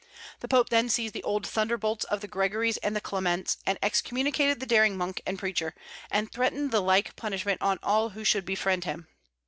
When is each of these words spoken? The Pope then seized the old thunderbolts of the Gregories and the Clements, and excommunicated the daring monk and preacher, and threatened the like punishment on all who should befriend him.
The 0.39 0.47
Pope 0.47 0.69
then 0.69 0.89
seized 0.89 1.13
the 1.13 1.21
old 1.21 1.45
thunderbolts 1.45 2.05
of 2.05 2.21
the 2.21 2.27
Gregories 2.27 2.77
and 2.77 2.95
the 2.95 3.01
Clements, 3.01 3.57
and 3.67 3.77
excommunicated 3.83 4.59
the 4.59 4.65
daring 4.65 4.97
monk 4.97 5.21
and 5.27 5.37
preacher, 5.37 5.75
and 6.09 6.31
threatened 6.31 6.71
the 6.71 6.81
like 6.81 7.15
punishment 7.15 7.61
on 7.61 7.77
all 7.83 8.09
who 8.09 8.23
should 8.23 8.43
befriend 8.43 8.83
him. 8.85 9.07